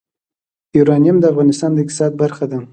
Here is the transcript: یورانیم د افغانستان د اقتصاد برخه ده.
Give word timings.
یورانیم 0.77 1.17
د 1.19 1.23
افغانستان 1.31 1.71
د 1.73 1.77
اقتصاد 1.81 2.11
برخه 2.21 2.45
ده. 2.51 2.59